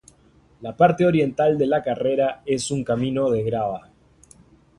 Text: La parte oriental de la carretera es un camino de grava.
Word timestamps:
La 0.61 0.75
parte 0.75 1.05
oriental 1.05 1.59
de 1.59 1.67
la 1.67 1.83
carretera 1.83 2.41
es 2.43 2.71
un 2.71 2.83
camino 2.83 3.29
de 3.29 3.43
grava. 3.43 3.91